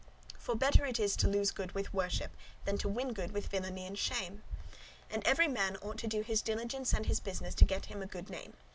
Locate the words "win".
2.89-3.13